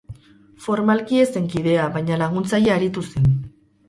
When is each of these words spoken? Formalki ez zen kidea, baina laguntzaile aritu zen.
Formalki 0.67 1.19
ez 1.23 1.27
zen 1.35 1.45
kidea, 1.55 1.83
baina 1.97 2.17
laguntzaile 2.21 2.73
aritu 2.77 3.05
zen. 3.13 3.29